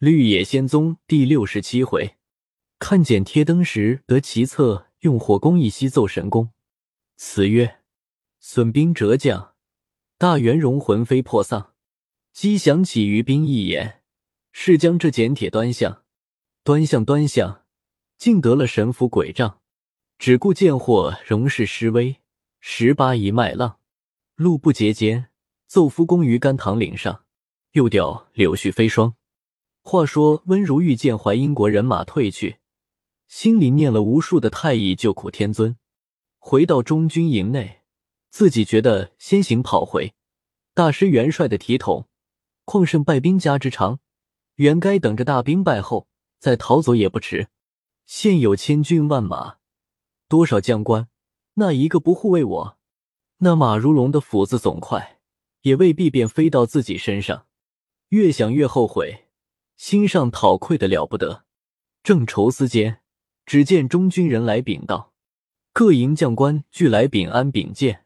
[0.00, 2.16] 绿野仙踪第六十七回，
[2.78, 6.52] 看见贴灯时得其策，用火攻一夕奏神功。
[7.18, 7.80] 词曰：
[8.38, 9.56] 损兵折将，
[10.16, 11.74] 大元荣魂飞魄丧。
[12.32, 14.00] 击响起于兵一眼，
[14.52, 16.02] 是将这简帖端相，
[16.64, 17.66] 端相端相，
[18.16, 19.60] 竟得了神符鬼杖。
[20.18, 22.16] 只顾见货容是施威，
[22.58, 23.78] 十八一麦浪，
[24.36, 25.28] 路不节间，
[25.66, 27.26] 奏夫功于甘棠岭上，
[27.72, 29.14] 又调柳絮飞霜。
[29.90, 32.58] 话说温如玉见淮阴国人马退去，
[33.26, 35.76] 心里念了无数的太乙救苦天尊，
[36.38, 37.80] 回到中军营内，
[38.30, 40.14] 自己觉得先行跑回
[40.74, 42.06] 大师元帅的体统，
[42.64, 43.98] 况胜败兵家之常，
[44.54, 46.06] 原该等着大兵败后
[46.38, 47.48] 再逃走也不迟。
[48.06, 49.56] 现有千军万马，
[50.28, 51.08] 多少将官，
[51.54, 52.78] 那一个不护卫我？
[53.38, 55.18] 那马如龙的斧子总快，
[55.62, 57.46] 也未必便飞到自己身上。
[58.10, 59.26] 越想越后悔。
[59.80, 61.46] 心上讨愧的了不得，
[62.02, 63.00] 正愁思间，
[63.46, 65.14] 只见中军人来禀道
[65.72, 68.04] ：“各营将官俱来禀安禀见，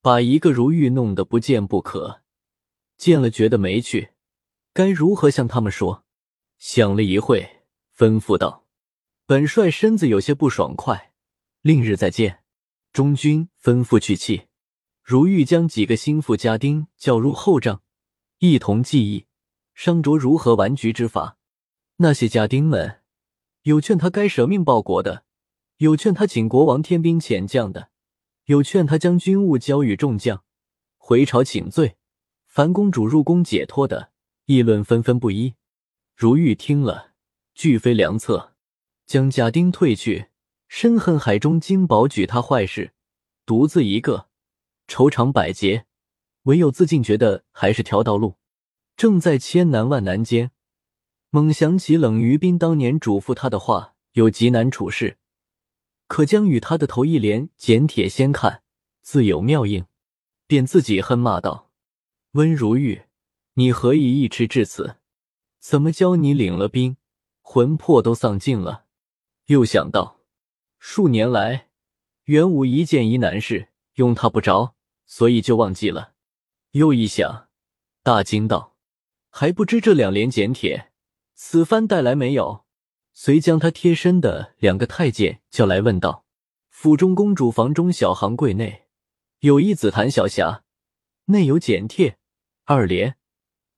[0.00, 2.22] 把一个如玉弄得不见不可。
[2.96, 4.10] 见了觉得没趣，
[4.72, 6.04] 该如何向他们说？”
[6.56, 7.64] 想了一会，
[7.96, 8.64] 吩咐道
[9.26, 11.12] ：“本帅身子有些不爽快，
[11.62, 12.44] 另日再见。”
[12.94, 14.44] 中军吩咐去气，
[15.02, 17.82] 如玉将几个心腹家丁叫入后帐，
[18.38, 19.26] 一同记忆。
[19.78, 21.38] 商卓如何玩局之法？
[21.98, 22.98] 那些家丁们，
[23.62, 25.22] 有劝他该舍命报国的，
[25.76, 27.90] 有劝他请国王添兵遣将的，
[28.46, 30.42] 有劝他将军务交与众将，
[30.96, 31.96] 回朝请罪，
[32.48, 34.10] 樊公主入宫解脱的，
[34.46, 35.54] 议论纷纷不一。
[36.16, 37.12] 如玉听了，
[37.54, 38.56] 俱非良策，
[39.06, 40.30] 将家丁退去，
[40.66, 42.94] 深恨海中金宝举他坏事，
[43.46, 44.26] 独自一个，
[44.88, 45.86] 愁肠百结，
[46.42, 48.34] 唯有自尽，觉得还是条道路。
[48.98, 50.50] 正在千难万难间，
[51.30, 55.18] 猛想起冷于冰当年嘱咐他的话，有极难处事，
[56.08, 58.64] 可将与他的头一连简帖先看，
[59.00, 59.86] 自有妙应，
[60.48, 61.70] 便自己恨骂道
[62.34, 63.02] ：“温如玉，
[63.54, 64.96] 你何以一迟至此？
[65.60, 66.96] 怎么教你领了兵，
[67.40, 68.86] 魂魄都丧尽了？”
[69.46, 70.18] 又想到
[70.80, 71.68] 数年来
[72.24, 74.74] 元武一件疑难事用他不着，
[75.06, 76.14] 所以就忘记了。
[76.72, 77.46] 又一想，
[78.02, 78.74] 大惊道。
[79.30, 80.90] 还不知这两联简帖，
[81.34, 82.64] 此番带来没有？
[83.12, 86.24] 遂将他贴身的两个太监叫来，问道
[86.70, 88.86] ：“府中公主房中小行柜内
[89.40, 90.62] 有一紫檀小匣，
[91.26, 92.18] 内有简帖
[92.64, 93.16] 二联，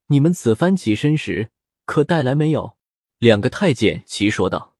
[0.06, 1.50] 你们此番起身时
[1.84, 2.76] 可带来没有？”
[3.18, 4.76] 两个太监齐说道：“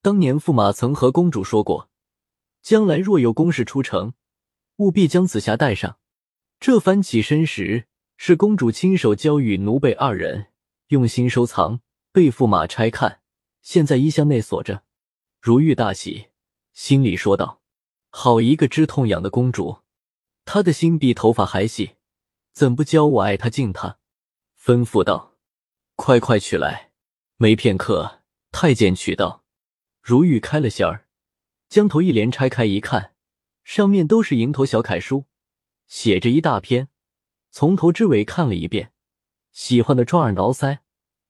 [0.00, 1.90] 当年驸马曾和公主说过，
[2.62, 4.14] 将来若有公事出城，
[4.76, 5.98] 务必将紫匣带上。
[6.60, 7.88] 这番起身时。”
[8.24, 10.46] 是公主亲手交与奴婢二人，
[10.90, 11.80] 用心收藏，
[12.12, 13.20] 被驸马拆看，
[13.62, 14.84] 现在衣箱内锁着。
[15.40, 16.28] 如玉大喜，
[16.72, 17.60] 心里说道
[18.10, 19.78] ：“好一个知痛痒的公主！
[20.44, 21.96] 她的心比头发还细，
[22.52, 23.98] 怎不教我爱她敬她？”
[24.56, 25.34] 吩咐道
[25.96, 26.92] ：“快快取来！”
[27.38, 28.20] 没片刻，
[28.52, 29.42] 太监取到。
[30.00, 31.08] 如玉开了匣儿，
[31.68, 33.14] 将头一连拆开一看，
[33.64, 35.24] 上面都是蝇头小楷书，
[35.88, 36.86] 写着一大篇。
[37.54, 38.92] 从头至尾看了一遍，
[39.52, 40.78] 喜欢的抓耳挠腮，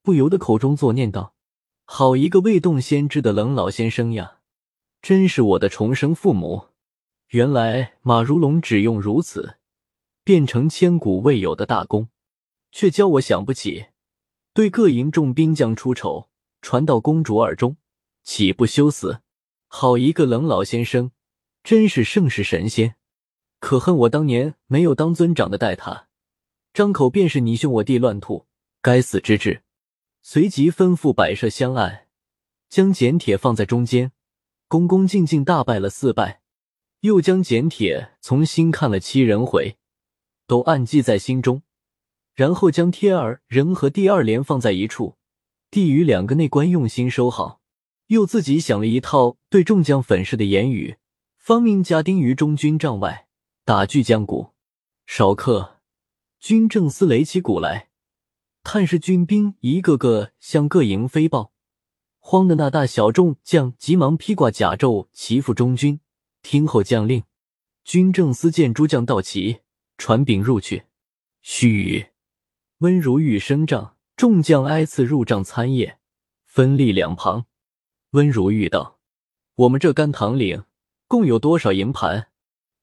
[0.02, 1.34] 不由得口中作念道
[1.84, 4.38] ：“好一个未动先知的冷老先生呀！
[5.02, 6.68] 真是我的重生父母。
[7.30, 9.56] 原来马如龙只用如此，
[10.22, 12.08] 变成千古未有的大功，
[12.70, 13.86] 却教我想不起，
[14.54, 16.28] 对各营众兵将出丑，
[16.60, 17.76] 传到公主耳中，
[18.22, 19.22] 岂不羞死？
[19.66, 21.10] 好一个冷老先生，
[21.64, 22.94] 真是盛世神仙！
[23.58, 26.06] 可恨我当年没有当尊长的待他。”
[26.72, 28.46] 张口便是你兄我弟乱吐，
[28.80, 29.62] 该死之至！
[30.22, 32.06] 随即吩咐摆设香案，
[32.70, 34.12] 将简帖放在中间，
[34.68, 36.40] 恭恭敬敬大拜了四拜，
[37.00, 39.76] 又将简帖从新看了七人回，
[40.46, 41.62] 都暗记在心中。
[42.34, 45.16] 然后将贴儿人和第二联放在一处，
[45.70, 47.60] 递与两个内官用心收好，
[48.06, 50.96] 又自己想了一套对众将粉饰的言语，
[51.36, 53.28] 方命家丁于中军帐外
[53.66, 54.52] 打巨将鼓，
[55.04, 55.81] 少客。
[56.42, 57.90] 军政司擂起鼓来，
[58.64, 61.52] 探视军兵一个个向各营飞报，
[62.18, 66.00] 慌的那大小众将急忙披挂甲胄齐赴中军，
[66.42, 67.22] 听候将令。
[67.84, 69.60] 军政司见诸将到齐，
[69.96, 70.86] 传禀入去。
[71.42, 72.08] 须臾
[72.78, 75.94] 温如玉升帐，众将挨次入帐参谒，
[76.44, 77.46] 分立两旁。
[78.10, 78.98] 温如玉道
[79.54, 80.64] ：“我们这甘棠岭
[81.06, 82.32] 共有多少营盘？”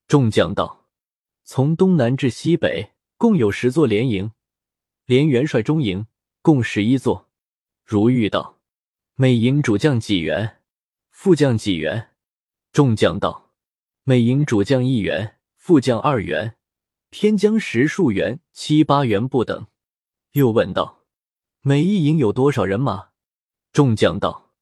[0.07, 0.85] 众将道
[1.44, 4.31] ：“从东南至西北。”共有十座连营，
[5.06, 6.07] 连元帅中营
[6.42, 7.27] 共十一座。
[7.83, 8.62] 如玉道
[9.16, 10.62] ：“每营主将几员？
[11.10, 12.12] 副将几员？”
[12.71, 13.51] 众将道
[14.06, 16.56] ：“每营主将一员，副将二员，
[17.10, 19.68] 偏将十数员、七八员不等。”
[20.31, 21.04] 又问道
[21.60, 23.10] ：“每一营有多少人马？”
[23.74, 24.54] 众将道：“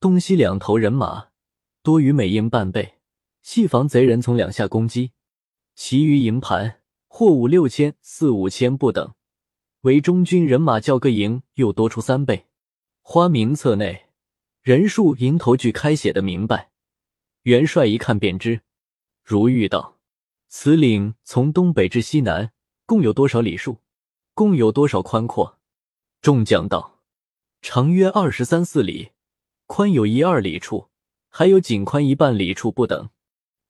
[0.00, 1.28] 东西两头人马，
[1.82, 2.94] 多于每营半倍，
[3.42, 5.12] 细防贼人从两下攻击。
[5.74, 6.77] 其余营盘
[7.18, 9.12] 或五六千、四五千不等。
[9.80, 12.46] 为中军人马较各营又多出三倍。
[13.02, 14.04] 花名册内
[14.62, 16.70] 人数、营头据开写的明白。
[17.42, 18.60] 元帅一看便知。
[19.24, 19.98] 如玉道
[20.46, 22.52] ：“此岭从东北至西南，
[22.86, 23.78] 共有多少里数？”
[24.32, 25.58] 共有多少宽阔？
[26.22, 27.00] 众将道：
[27.60, 29.10] 长约二十三四里，
[29.66, 30.86] 宽有一二里处，
[31.28, 33.10] 还有仅宽一半里处不等。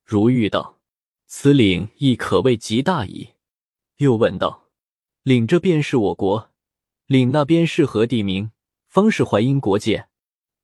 [0.05, 0.77] 如玉道：
[1.25, 3.29] 此岭亦可谓极大矣。
[3.99, 4.69] 又问道：
[5.23, 6.51] 岭这便是我国，
[7.07, 8.51] 岭那边是何地名？
[8.87, 10.07] 方是淮阴国界。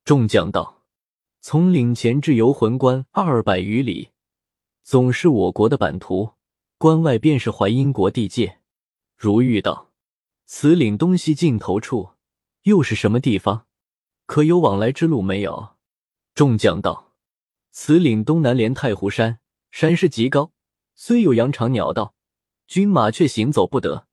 [0.06, 0.84] 众将道：
[1.42, 4.08] 从岭前至游魂关二百余里，
[4.82, 6.30] 总是我国的版图，
[6.78, 8.60] 关外便是淮阴国地界。
[9.18, 9.92] 如玉道。
[10.46, 12.12] 此岭东西尽头处
[12.62, 13.66] 又是什么地方？
[14.24, 15.76] 可有往来之路没有？
[16.34, 17.12] 众将道：
[17.70, 19.40] 此岭东南连太湖山，
[19.70, 20.52] 山势极高，
[20.94, 22.14] 虽有羊肠鸟道，
[22.66, 24.06] 军马却行走不得。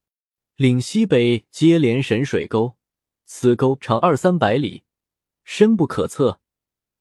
[0.55, 2.77] 岭西北接连神水沟，
[3.25, 4.83] 此沟长二三百里，
[5.43, 6.39] 深不可测。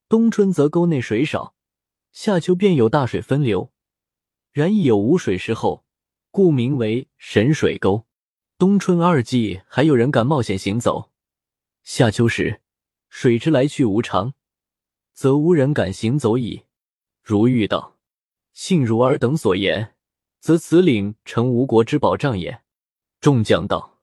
[0.09, 1.55] 冬春则沟内水少，
[2.11, 3.73] 夏秋便有大水分流，
[4.53, 5.85] 然亦有无水时候，
[6.31, 8.07] 故名为神水沟。
[8.59, 11.11] 冬春二季还有人敢冒险行走，
[11.83, 12.63] 夏秋时
[13.09, 14.35] 水之来去无常，
[15.13, 16.65] 则无人敢行走矣。
[17.23, 17.99] 如玉道
[18.53, 19.92] ：“信如尔等所言，
[20.43, 22.63] 则此岭成吴国之保障也。”
[23.23, 24.01] 众将道：“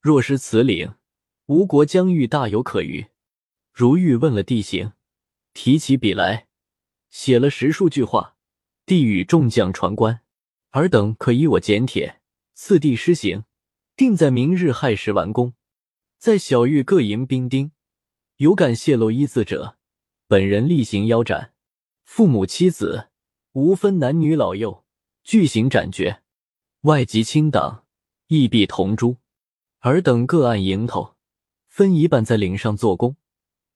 [0.00, 0.94] 若失此岭，
[1.46, 3.08] 吴国疆域大有可虞。”
[3.70, 4.92] 如玉问了地形，
[5.52, 6.48] 提起笔来，
[7.10, 8.36] 写了十数句话，
[8.86, 10.22] 递与众将传官
[10.72, 12.22] ：“尔等可依我简帖，
[12.54, 13.44] 次第施行。”
[13.94, 15.52] 定在明日亥时完工，
[16.16, 17.72] 在小玉各营兵丁，
[18.36, 19.76] 有敢泄露一字者，
[20.26, 21.52] 本人例行腰斩。
[22.02, 23.10] 父母妻子
[23.52, 24.86] 无分男女老幼，
[25.22, 26.22] 巨型斩决。
[26.82, 27.84] 外籍亲党
[28.26, 29.18] 亦必同诛。
[29.80, 31.16] 尔等各按营头，
[31.66, 33.16] 分一半在岭上做工，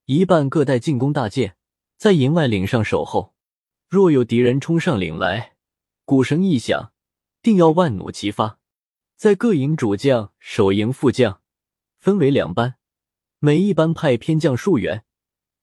[0.04, 1.56] 一半各带进攻大舰，
[1.96, 3.34] 在营外岭上守候。
[3.88, 5.56] 若有敌人冲上岭来，
[6.04, 6.93] 鼓声一响，
[7.43, 8.60] 定要万弩齐发。
[9.16, 11.40] 在各营主将、守营副将
[11.99, 12.76] 分为两班，
[13.38, 15.04] 每一班派偏将数员，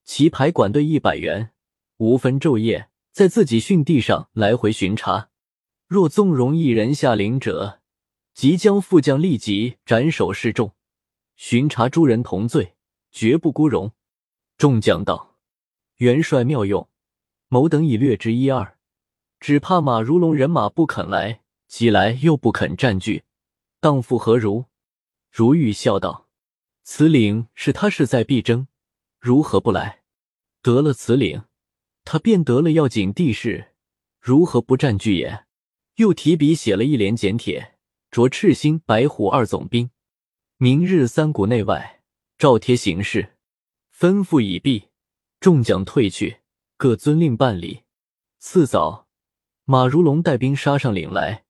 [0.02, 1.52] 旗牌管队一百员，
[1.96, 5.30] 无分昼夜，在自己训地上来回巡查。
[5.94, 7.80] 若纵容一人下岭者，
[8.32, 10.72] 即将副将立即斩首示众。
[11.36, 12.74] 巡查诸人同罪，
[13.12, 13.92] 绝不孤容。
[14.58, 15.36] 众将道
[15.98, 16.88] ：“元帅妙用，
[17.46, 18.76] 某等已略知一二，
[19.38, 23.22] 只怕马如龙人马不肯来，即来又不肯占据。”
[23.78, 24.64] 荡复何如？
[25.30, 26.26] 如玉笑道
[26.82, 28.66] ：“此岭是他势在必争，
[29.20, 30.00] 如何不来？
[30.60, 31.44] 得了此岭，
[32.04, 33.74] 他便得了要紧地势，
[34.18, 35.44] 如何不占据也？”
[35.96, 37.76] 又提笔写了一联简帖，
[38.10, 39.90] 着赤星、白虎二总兵，
[40.56, 42.02] 明日三谷内外
[42.36, 43.36] 照贴行事，
[43.96, 44.88] 吩咐已毕，
[45.38, 46.38] 众将退去，
[46.76, 47.84] 各遵令办理。
[48.40, 49.06] 次早，
[49.64, 51.44] 马如龙带兵杀上岭来，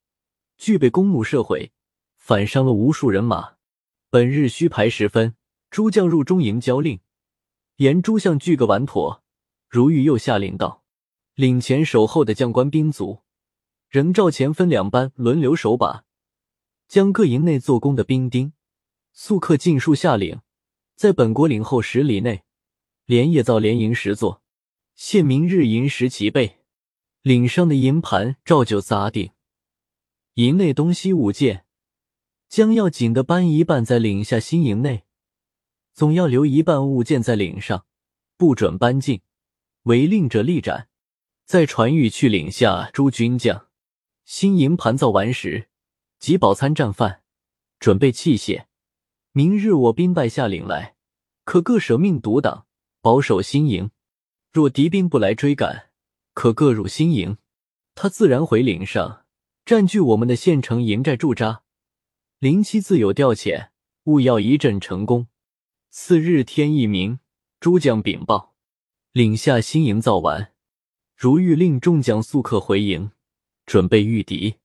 [0.58, 1.72] 俱被弓弩射毁。
[2.16, 3.56] 反伤了无数人马。
[4.08, 5.36] 本日虚牌时分，
[5.70, 7.00] 诸将入中营交令，
[7.76, 9.22] 言诸相聚个完妥。
[9.68, 10.84] 如玉又下令道：
[11.34, 13.23] 领前守候的将官兵卒，
[13.94, 16.04] 仍照前分两班轮流守把，
[16.88, 18.52] 将各营内做工的兵丁
[19.12, 20.40] 速刻尽数下岭，
[20.96, 22.42] 在本国岭后十里内
[23.04, 24.42] 连夜造连营十座，
[24.96, 26.64] 现明日寅时齐备。
[27.22, 29.30] 岭上的营盘照旧扎定，
[30.34, 31.64] 营内东西五件。
[32.48, 35.04] 将要紧的搬一半在岭下新营内，
[35.92, 37.86] 总要留一半物件在岭上，
[38.36, 39.20] 不准搬进。
[39.84, 40.88] 违令者立斩。
[41.44, 43.68] 再传谕去岭下诸军将，
[44.24, 45.68] 新营盘造完时，
[46.18, 47.22] 即饱餐战饭，
[47.78, 48.64] 准备器械。
[49.32, 50.96] 明日我兵败下岭来，
[51.44, 52.66] 可各舍命独挡，
[53.02, 53.90] 保守新营。
[54.50, 55.90] 若敌兵不来追赶，
[56.32, 57.36] 可各入新营。
[57.94, 59.26] 他自然回岭上，
[59.66, 61.62] 占据我们的县城营寨驻扎。
[62.38, 63.68] 林七自有调遣，
[64.04, 65.26] 务要一阵成功。
[65.90, 67.20] 次日天一明，
[67.60, 68.54] 诸将禀报，
[69.12, 70.52] 岭下新营造完，
[71.14, 73.10] 如欲令众将速刻回营，
[73.66, 74.56] 准备御敌。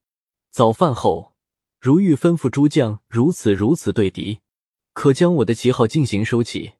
[0.52, 1.34] 早饭后，
[1.80, 4.40] 如玉吩咐诸将如此如此对敌，
[4.94, 6.74] 可将我的旗号进行收起，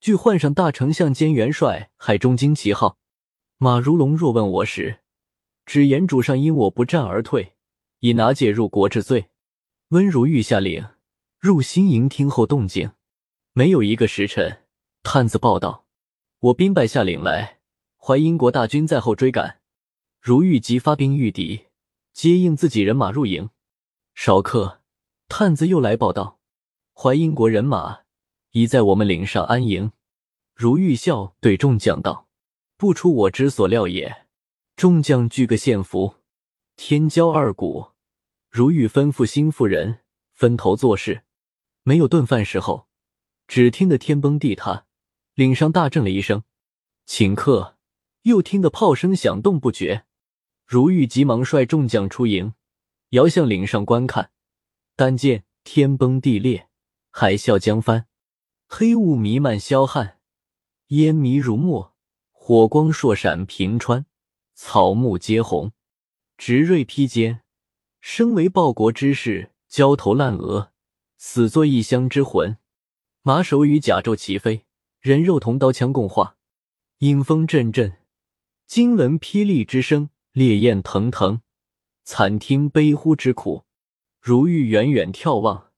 [0.00, 2.98] 俱换上大丞相兼元帅海中金旗号。
[3.58, 5.00] 马如龙若问我时，
[5.66, 7.54] 只言主上因我不战而退，
[8.00, 9.26] 已拿解入国之罪。
[9.90, 10.86] 温如玉下令
[11.38, 12.92] 入新营听候动静。
[13.52, 14.62] 没有一个时辰，
[15.02, 15.84] 探子报道，
[16.38, 17.58] 我兵败下岭来，
[17.98, 19.59] 淮阴国大军在后追赶。
[20.20, 21.68] 如玉即发兵御敌，
[22.12, 23.48] 接应自己人马入营。
[24.14, 24.82] 少客，
[25.28, 26.38] 探子又来报道，
[26.92, 28.00] 淮阴国人马
[28.50, 29.92] 已在我们岭上安营。
[30.54, 32.28] 如玉笑对众将道
[32.76, 34.26] ：“不出我之所料也。”
[34.76, 36.16] 众将俱个献俘。
[36.76, 37.92] 天骄二鼓，
[38.50, 40.00] 如玉吩咐心腹人
[40.34, 41.24] 分头做事。
[41.82, 42.88] 没有顿饭时候。
[43.48, 44.86] 只听得天崩地塌，
[45.34, 46.44] 岭上大震了一声，
[47.08, 47.76] 顷刻
[48.22, 50.04] 又听得炮声响动不绝。
[50.70, 52.54] 如玉急忙率众将出营，
[53.08, 54.30] 遥向岭上观看，
[54.94, 56.68] 但见天崩地裂，
[57.10, 58.06] 海啸将翻，
[58.68, 60.20] 黑雾弥漫霄汉，
[60.90, 61.96] 烟迷如墨，
[62.30, 64.06] 火光烁闪平川，
[64.54, 65.72] 草木皆红，
[66.38, 67.40] 直锐披肩，
[68.00, 70.70] 身为报国之士，焦头烂额，
[71.16, 72.56] 死作异乡之魂。
[73.22, 74.66] 马首与甲胄齐飞，
[75.00, 76.36] 人肉同刀枪共化，
[76.98, 77.96] 阴风阵阵，
[78.68, 81.40] 惊闻霹雳之声，烈焰腾腾，
[82.04, 83.64] 惨听悲呼之苦。
[84.20, 85.72] 如玉远远眺望，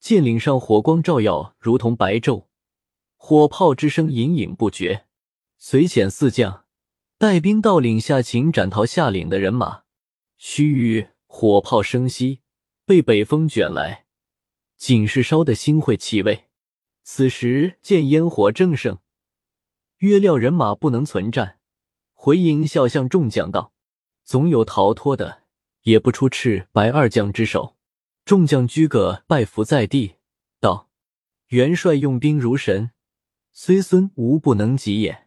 [0.00, 2.46] 见岭上火光照耀，如同白昼，
[3.16, 5.06] 火炮之声隐隐不绝。
[5.58, 6.64] 随遣四将
[7.18, 9.82] 带兵到岭下擒斩逃下岭的人马。
[10.36, 12.40] 须臾，火炮声息，
[12.84, 14.06] 被北风卷来，
[14.76, 16.46] 仅是烧得腥秽气味。
[17.04, 18.98] 此时见烟火正盛，
[19.98, 21.60] 约料人马不能存战，
[22.12, 23.72] 回营笑向众将道
[24.24, 25.42] ：“总有逃脱的，
[25.82, 27.76] 也不出赤白二将之手。”
[28.24, 30.14] 众将居个拜伏在地，
[30.60, 30.88] 道
[31.48, 32.92] ：“元帅用兵如神，
[33.52, 35.26] 虽孙无不能及也。”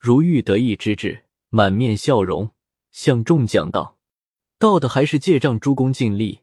[0.00, 2.52] 如遇得意之至，满面笑容，
[2.90, 3.98] 向众将道
[4.58, 6.40] ：“到的还是借仗诸公尽力，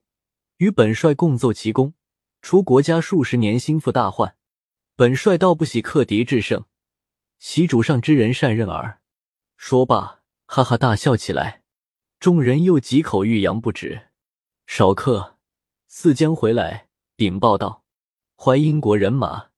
[0.58, 1.96] 与本帅共奏其功，
[2.44, 4.36] 除国家数十年心腹大患。”
[4.96, 6.66] 本帅倒不喜克敌制胜，
[7.40, 9.00] 喜主上之人善任耳。
[9.56, 11.64] 说罢，哈哈大笑起来。
[12.20, 14.08] 众人又几口欲扬不止。
[14.66, 15.38] 少客，
[15.88, 17.84] 四将回来禀报道：
[18.36, 19.50] 淮阴国人马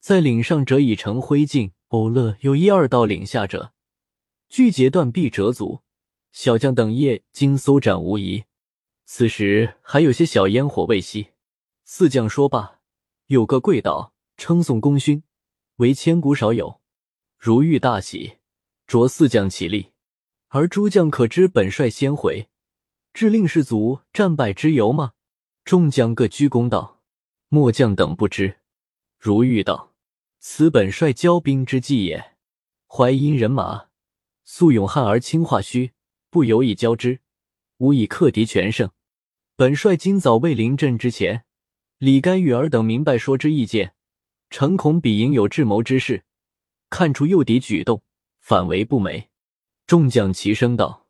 [0.00, 1.72] 在岭上折已成灰烬。
[1.88, 3.72] 偶乐有一二到岭下者，
[4.48, 5.80] 俱截断臂折足。
[6.32, 8.44] 小将等夜经搜斩无疑。
[9.06, 11.28] 此时还有些小烟火未熄。
[11.84, 12.80] 四将说罢，
[13.26, 14.12] 有个跪倒。
[14.36, 15.24] 称颂功勋，
[15.78, 16.80] 为千古少有。
[17.36, 18.38] 如遇大喜，
[18.86, 19.90] 着四将起立。
[20.48, 22.48] 而诸将可知本帅先回，
[23.12, 25.12] 致令士卒战败之由吗？
[25.64, 27.02] 众将各鞠躬道
[27.48, 28.60] ：“末将等不知。”
[29.20, 29.94] 如遇道
[30.40, 32.36] ：“此本帅骄兵之计也。
[32.86, 33.88] 淮阴人马
[34.46, 35.92] 素勇悍而轻化虚，
[36.30, 37.20] 不由以交之，
[37.76, 38.90] 无以克敌全胜。
[39.54, 41.44] 本帅今早未临阵之前，
[41.98, 43.94] 李干玉儿等明白说之意见。”
[44.48, 46.24] 诚恐彼营有智谋之事，
[46.88, 48.02] 看出诱敌举动，
[48.40, 49.28] 反为不美。
[49.88, 51.06] 众将齐声道：“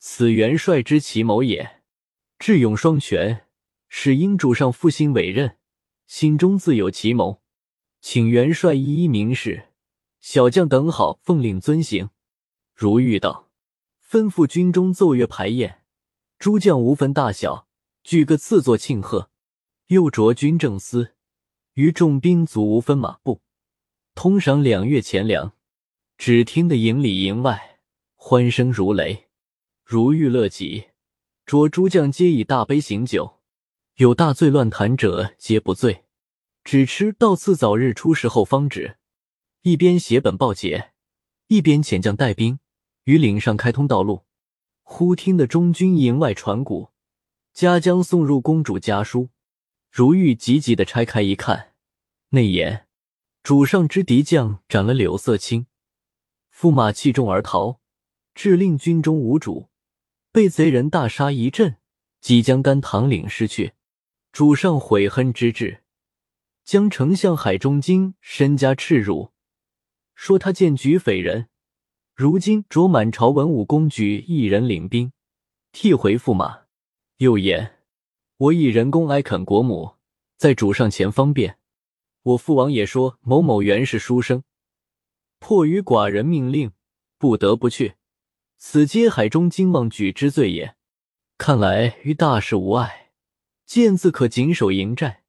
[0.00, 1.82] 此元帅之奇谋也，
[2.38, 3.44] 智勇双全，
[3.90, 5.58] 使英主上负心委任，
[6.06, 7.42] 心中自有奇谋，
[8.00, 9.68] 请元帅一一明示。
[10.22, 12.08] 小将等好奉令遵行。”
[12.74, 13.50] 如玉道
[14.10, 15.82] ：“吩咐军中奏乐排宴，
[16.38, 17.68] 诸将无分大小，
[18.02, 19.30] 举个赐座庆贺。
[19.88, 21.12] 又着军政司。”
[21.74, 23.42] 于众兵卒无分马步，
[24.14, 25.52] 通赏两月钱粮。
[26.16, 27.73] 只听得营里营外
[28.26, 29.26] 欢声如雷，
[29.84, 30.86] 如遇乐极。
[31.44, 33.42] 着诸将皆以大杯醒酒，
[33.96, 36.06] 有大醉乱弹者皆不醉，
[36.64, 38.96] 只吃到次早日出时后方止。
[39.60, 40.92] 一边写本报捷，
[41.48, 42.60] 一边遣将带兵
[43.02, 44.24] 于岭上开通道路。
[44.82, 46.92] 忽听得中军营外传鼓，
[47.52, 49.28] 家将送入公主家书。
[49.90, 51.74] 如玉急急的拆开一看，
[52.30, 52.86] 内言：
[53.42, 55.66] 主上之敌将斩了柳色青，
[56.50, 57.82] 驸马弃众而逃，
[58.34, 59.68] 致令军中无主，
[60.32, 61.76] 被贼人大杀一阵，
[62.20, 63.72] 即将甘棠岭失去。
[64.32, 65.84] 主上悔恨之至，
[66.64, 69.30] 将丞相海中金身家赤辱，
[70.14, 71.48] 说他见举匪人，
[72.14, 75.12] 如今着满朝文武公举一人领兵，
[75.70, 76.64] 替回驸马。
[77.18, 77.76] 又言。
[78.36, 79.94] 我以人工哀恳国母，
[80.36, 81.58] 在主上前方便。
[82.22, 84.42] 我父王也说某某原是书生，
[85.38, 86.72] 迫于寡人命令，
[87.16, 87.94] 不得不去。
[88.66, 90.74] 此皆海中金望举之罪也。
[91.36, 93.12] 看来于大事无碍，
[93.66, 95.22] 剑自可谨守营寨，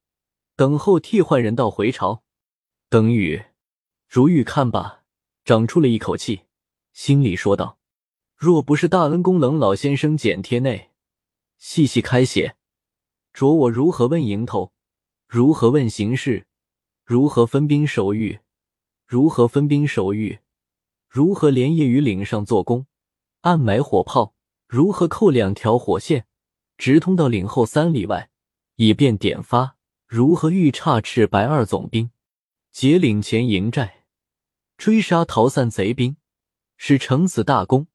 [0.56, 2.24] 等候替换人到回朝。
[2.88, 3.44] 等语，
[4.08, 5.04] 如玉看罢，
[5.44, 6.44] 长出了一口气，
[6.94, 7.78] 心里说道
[8.34, 10.92] ：“若不是大恩公冷老先生简贴内
[11.58, 12.56] 细细开写，
[13.34, 14.72] 着我如何问营头？
[15.28, 16.46] 如何问形势？
[17.04, 18.40] 如何分兵守御？
[19.06, 20.38] 如何分兵守御？
[21.06, 22.86] 如何连夜于岭上做工，
[23.46, 24.34] 暗埋火炮？
[24.66, 26.26] 如何扣两条火线，
[26.76, 28.28] 直通到岭后三里外，
[28.74, 29.76] 以便点发？
[30.08, 32.10] 如何御差赤白二总兵，
[32.72, 34.04] 解岭前营寨，
[34.76, 36.16] 追杀逃散贼兵，
[36.76, 37.86] 使成此大功，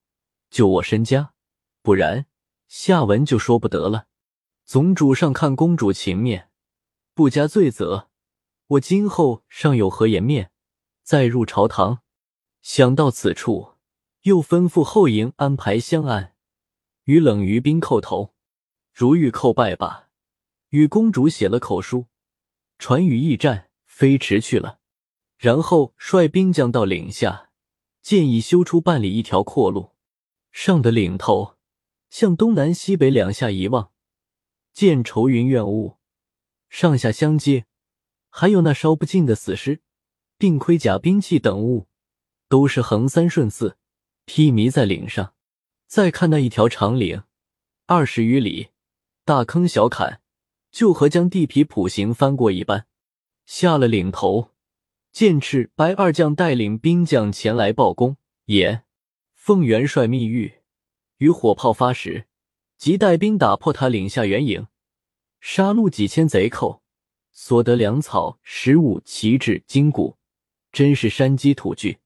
[0.50, 1.34] 救我身家？
[1.82, 2.28] 不然，
[2.70, 4.08] 下文就说不得了。
[4.64, 6.50] 总主上看公主情面，
[7.14, 8.08] 不加罪责，
[8.68, 10.52] 我今后尚有何颜面
[11.04, 12.00] 再入朝堂？
[12.62, 13.71] 想到此处，
[14.24, 16.36] 又吩咐后营安排香案，
[17.06, 18.36] 与冷于冰叩头。
[18.94, 20.10] 如玉叩拜罢，
[20.70, 22.06] 与公主写了口书，
[22.78, 24.80] 传与驿站，飞驰去了。
[25.38, 27.50] 然后率兵将到岭下，
[28.04, 29.92] 建议修出半里一条阔路，
[30.52, 31.56] 上的岭头，
[32.10, 33.92] 向东南西北两下一望，
[34.72, 35.98] 见愁云怨雾，
[36.70, 37.66] 上下相接，
[38.30, 39.82] 还有那烧不尽的死尸，
[40.38, 41.88] 并盔甲兵器等物。
[42.48, 43.78] 都是横三顺四，
[44.26, 45.34] 披靡在岭上。
[45.88, 47.24] 再看那一条长岭，
[47.86, 48.70] 二十余里，
[49.26, 50.22] 大坑小坎，
[50.72, 52.88] 就和将地皮谱形翻过一般。
[53.46, 54.52] 下了岭头，
[55.12, 58.86] 见赤白二将带领兵将前来报功，言
[59.34, 60.60] 奉元帅密谕，
[61.18, 62.28] 与火炮发时，
[62.78, 64.68] 即带兵打破他岭下援营，
[65.42, 66.82] 杀戮几千贼寇，
[67.34, 70.18] 所得粮草、食物、旗帜、金鼓，
[70.72, 71.98] 真是山鸡土具。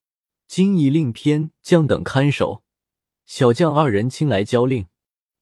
[0.55, 2.63] 今已令偏将等看守，
[3.25, 4.88] 小将二人亲来交令。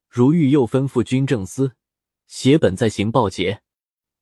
[0.08, 1.76] 如玉又吩咐军政司
[2.26, 3.62] 写本在行报捷。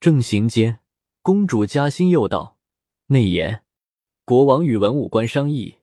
[0.01, 0.81] 正行间，
[1.23, 2.59] 公主嘉欣又道
[3.09, 3.65] ：“内言，
[4.27, 5.79] 国王与文武官商议，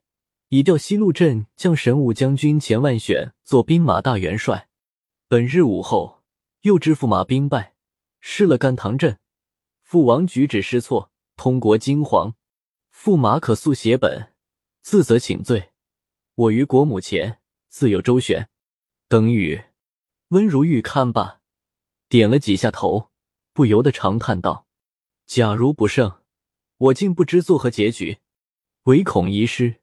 [0.50, 4.68] 已调西路镇将神武将军钱万选做兵马大元帅。
[5.26, 6.22] 本日午后，
[6.60, 7.74] 又知驸马兵败，
[8.20, 9.18] 失了甘棠镇。
[9.82, 12.34] 父王举止失措，通国惊惶，
[12.94, 14.28] 驸马可速写本。”
[14.82, 15.72] 自责请罪，
[16.34, 18.48] 我于国母前自有周旋。
[19.08, 19.64] 等语，
[20.28, 21.40] 温如玉看罢，
[22.08, 23.10] 点了几下头，
[23.52, 24.66] 不由得长叹道
[25.26, 26.22] ：“假如不胜，
[26.76, 28.18] 我竟不知作何结局，
[28.84, 29.80] 唯恐遗失，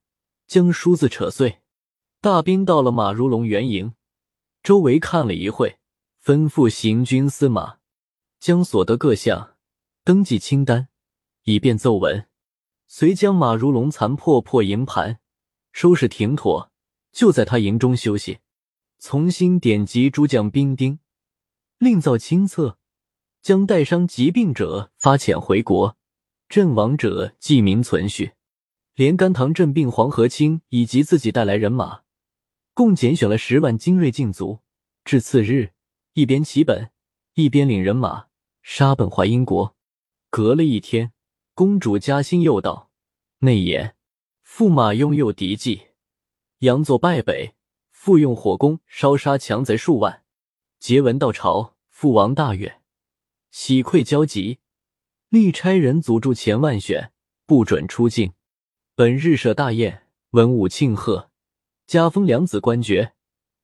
[0.47, 1.61] 将梳子扯碎。”
[2.19, 3.93] 大兵到了马如龙原营，
[4.63, 5.77] 周围看了一会，
[6.23, 7.77] 吩咐行军司马
[8.39, 9.55] 将所得各项
[10.03, 10.89] 登记清单，
[11.43, 12.27] 以便奏闻。
[12.87, 15.19] 遂将马如龙残破破营盘
[15.71, 16.71] 收拾停妥，
[17.11, 18.39] 就在他营中休息。
[18.99, 20.99] 重新点击诸将兵丁，
[21.77, 22.79] 另造清册，
[23.41, 25.95] 将带伤疾病者发遣回国，
[26.49, 28.31] 阵亡者记名存续。
[28.95, 32.01] 连甘棠镇病黄河清以及自己带来人马，
[32.73, 34.61] 共拣选了十万精锐劲卒。
[35.05, 35.73] 至次日，
[36.13, 36.89] 一边起本，
[37.35, 38.27] 一边领人马
[38.63, 39.75] 杀奔淮阴国。
[40.31, 41.11] 隔了一天。
[41.57, 42.91] 公主嘉欣又道
[43.41, 43.95] ：“内言，
[44.45, 45.87] 驸马拥诱敌计，
[46.59, 47.55] 佯作败北，
[47.89, 50.21] 复用火攻烧杀强贼数万。
[50.77, 52.81] 节文到朝，父王大悦，
[53.49, 54.59] 喜愧交集，
[55.29, 57.11] 立差人阻住钱万选，
[57.47, 58.33] 不准出境。
[58.93, 61.31] 本日设大宴，文武庆贺，
[61.87, 63.13] 加封两子官爵，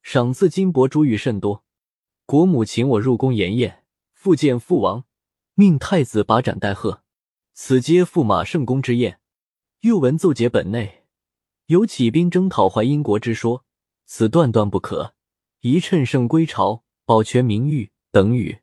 [0.01, 1.63] 赏赐金帛珠玉甚多。
[2.25, 3.83] 国母请我入宫筵宴，
[4.15, 5.05] 复见父王，
[5.53, 7.01] 命太子把盏待贺。”
[7.55, 9.19] 此皆驸马圣功之宴，
[9.81, 11.05] 又闻奏节本内
[11.67, 13.63] 有起兵征讨淮阴国之说，
[14.05, 15.13] 此断断不可。
[15.59, 18.61] 宜趁胜归朝，保全名誉等语。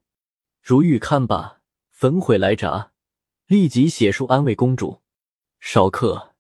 [0.61, 2.91] 如欲看罢，焚毁来札，
[3.47, 5.01] 立即写书安慰公主。
[5.61, 6.35] 少客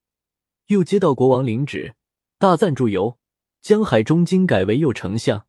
[0.67, 1.95] 又接到国王领旨，
[2.37, 3.17] 大赞祝由
[3.63, 5.47] 江海中经改为右丞相，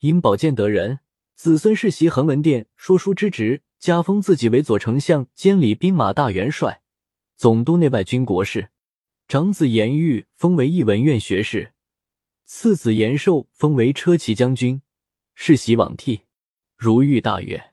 [0.00, 1.00] 因保荐得人，
[1.34, 3.62] 子孙世袭恒文殿说书之职。
[3.78, 6.82] 加封自己为左丞相兼理兵马大元帅，
[7.36, 8.70] 总督内外军国事。
[9.28, 11.74] 长子严玉封为义文院学士，
[12.44, 14.80] 次子严寿封为车骑将军，
[15.34, 16.22] 世袭罔替。
[16.76, 17.72] 如遇大悦，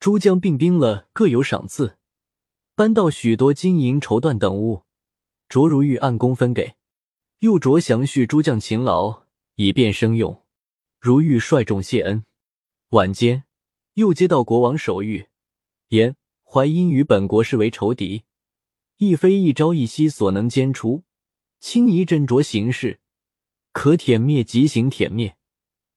[0.00, 1.98] 诸将并兵了，各有赏赐，
[2.74, 4.84] 搬到许多金银绸缎等物，
[5.48, 6.76] 着如玉按功分给，
[7.40, 9.24] 又着详叙诸将勤劳，
[9.56, 10.42] 以便生用。
[10.98, 12.24] 如玉率众谢恩。
[12.90, 13.44] 晚间，
[13.94, 15.26] 又接到国王手谕。
[15.88, 18.24] 言淮阴与本国视为仇敌，
[18.96, 21.04] 亦非一朝一夕所能歼除。
[21.58, 23.00] 轻宜斟酌形势，
[23.72, 25.36] 可舔灭即行舔灭，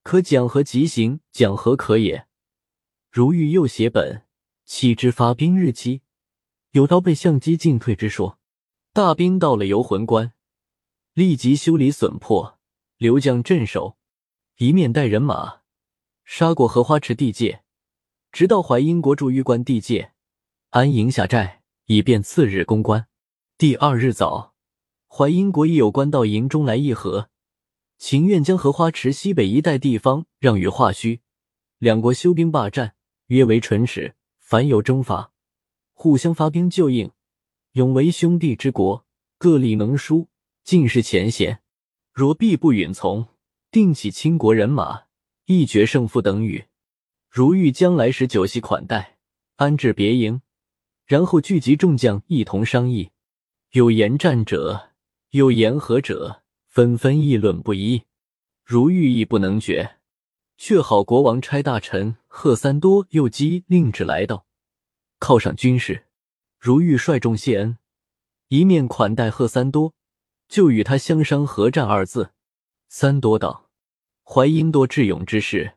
[0.03, 2.27] 可讲和即行讲和可也。
[3.11, 4.25] 如欲又写本，
[4.65, 6.01] 岂知发兵日期
[6.71, 8.39] 有刀被相机进退之说。
[8.93, 10.33] 大兵到了游魂关，
[11.13, 12.59] 立即修理损破，
[12.97, 13.97] 留将镇守，
[14.57, 15.61] 一面带人马
[16.23, 17.63] 杀过荷花池地界，
[18.31, 20.11] 直到淮阴国驻玉关地界，
[20.69, 23.07] 安营下寨，以便次日攻关。
[23.57, 24.53] 第二日早，
[25.07, 27.29] 淮阴国已有官到营中来议和，
[27.97, 31.21] 情愿将荷花池西北一带地方让与华胥。
[31.79, 32.95] 两国休兵罢战，
[33.27, 34.15] 约为唇齿。
[34.37, 35.31] 凡有征伐，
[35.93, 37.11] 互相发兵救应，
[37.73, 39.05] 永为兄弟之国。
[39.37, 40.27] 各立能书，
[40.63, 41.61] 尽是前嫌。
[42.11, 43.27] 若必不允从，
[43.69, 45.03] 定起倾国人马，
[45.45, 46.68] 一决胜负等语。
[47.29, 49.17] 如玉将来时酒席款待，
[49.57, 50.41] 安置别营，
[51.05, 53.11] 然后聚集众将一同商议。
[53.73, 54.93] 有言战者，
[55.29, 58.01] 有言和者，纷纷议论不一。
[58.65, 59.97] 如玉亦不能决。
[60.57, 64.47] 却好，国王差大臣贺三多又击令旨来到，
[65.19, 66.07] 犒赏军士。
[66.59, 67.77] 如玉率众谢恩，
[68.47, 69.93] 一面款待贺三多，
[70.47, 72.31] 就与他相商合战二字。
[72.89, 73.69] 三多道：
[74.23, 75.75] 淮阴多智勇之士，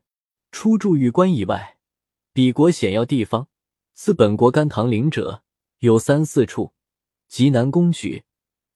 [0.53, 1.79] 出驻玉关以外，
[2.35, 3.49] 彼国险要地方，
[3.95, 5.43] 似本国甘棠陵者，
[5.79, 6.73] 有三四处，
[7.27, 8.25] 极难攻取，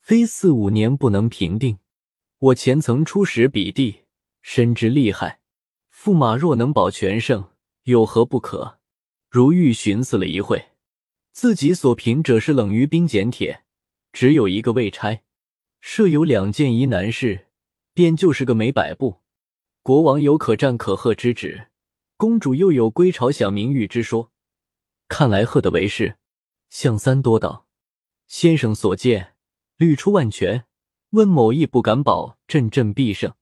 [0.01, 1.79] 非四五年不能平定。
[2.39, 4.05] 我前曾出使彼地，
[4.41, 5.41] 深知厉害。
[5.95, 7.51] 驸马若能保全胜，
[7.85, 8.79] 有何不可？
[9.29, 10.71] 如玉寻思了一会，
[11.33, 13.65] 自己所凭者是冷于冰简铁，
[14.13, 15.23] 只有一个未差，
[15.81, 17.49] 设有两件疑难事，
[17.93, 19.21] 便就是个没摆布。
[19.87, 21.69] 国王有可战可贺之旨，
[22.17, 24.33] 公主又有归朝享名誉之说，
[25.07, 26.17] 看来贺的为是。
[26.69, 27.69] 向三多道，
[28.27, 29.35] 先生所见，
[29.77, 30.65] 虑出万全，
[31.11, 33.33] 温某亦不敢保阵阵必胜。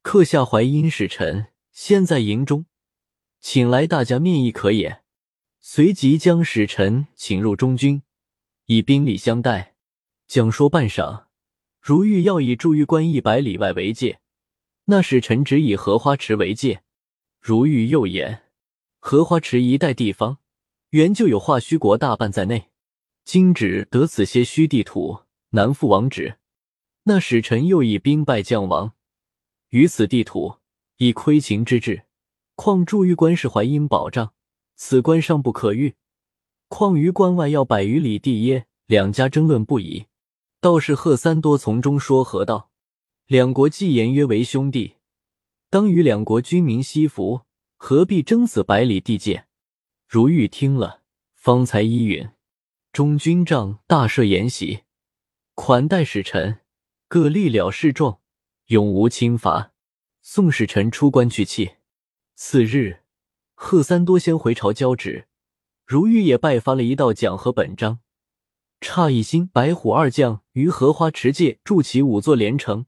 [0.00, 1.48] 刻下淮阴使臣。
[1.72, 2.66] 先在营中，
[3.40, 5.02] 请来大家面议可也。
[5.58, 8.04] 随即将使臣请入中军，
[8.66, 9.74] 以兵力相待。
[10.28, 11.24] 讲说半晌，
[11.80, 14.20] 如玉要以驻玉关一百里外为界，
[14.90, 16.82] 那使臣只以荷花池为界。
[17.40, 18.42] 如玉又言，
[18.98, 20.38] 荷花池一带地方，
[20.88, 22.70] 原就有华胥国大半在内，
[23.24, 26.38] 今只得此些虚地土，难复王旨。
[27.04, 28.94] 那使臣又以兵败将亡，
[29.68, 30.56] 于此地土。
[30.96, 32.02] 以亏情之志，
[32.56, 34.34] 况驻玉关是淮阴保障，
[34.74, 35.94] 此关尚不可御，
[36.68, 38.66] 况于关外要百余里地耶？
[38.86, 40.06] 两家争论不已。
[40.60, 42.69] 道士贺三多从中说和道
[43.30, 44.96] ：“两国既言约为兄弟，
[45.68, 47.42] 当与两国军民息服，
[47.76, 49.46] 何必争此百里地界？”
[50.10, 51.02] 如玉听了，
[51.36, 52.28] 方才依允。
[52.92, 54.80] 中军帐大设筵席，
[55.54, 56.62] 款待使臣，
[57.06, 58.18] 各立了誓状，
[58.66, 59.74] 永无侵伐。
[60.22, 61.74] 宋使臣出关去气。
[62.34, 63.02] 次日，
[63.54, 65.28] 贺三多先回朝交旨，
[65.86, 68.00] 如玉也拜发了一道讲和本章。
[68.80, 72.86] 差一心、白虎二将于荷花池界筑起五座连城，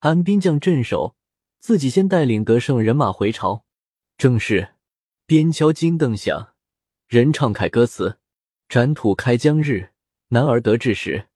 [0.00, 1.16] 安兵将镇守，
[1.58, 3.64] 自己先带领得胜人马回朝。
[4.16, 4.74] 正是
[5.26, 6.54] 边敲金镫响，
[7.08, 8.18] 人唱凯歌词。
[8.68, 9.92] 斩土开疆日，
[10.28, 11.27] 男儿得志时。